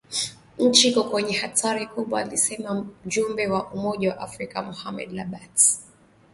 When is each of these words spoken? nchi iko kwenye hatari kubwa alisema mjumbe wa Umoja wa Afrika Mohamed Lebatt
nchi 0.65 0.83
iko 0.89 1.03
kwenye 1.03 1.33
hatari 1.33 1.85
kubwa 1.87 2.21
alisema 2.21 2.85
mjumbe 3.05 3.47
wa 3.47 3.67
Umoja 3.73 4.09
wa 4.13 4.19
Afrika 4.19 4.61
Mohamed 4.63 5.11
Lebatt 5.11 5.61